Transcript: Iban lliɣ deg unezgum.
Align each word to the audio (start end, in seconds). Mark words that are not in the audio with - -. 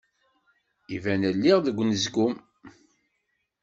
Iban 0.95 1.21
lliɣ 1.35 1.57
deg 1.61 1.77
unezgum. 1.81 2.33